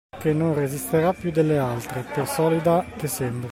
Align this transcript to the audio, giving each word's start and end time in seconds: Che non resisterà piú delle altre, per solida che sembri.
Che 0.21 0.33
non 0.33 0.55
resisterà 0.55 1.13
piú 1.13 1.29
delle 1.31 1.59
altre, 1.59 2.03
per 2.11 2.25
solida 2.27 2.83
che 2.97 3.05
sembri. 3.05 3.49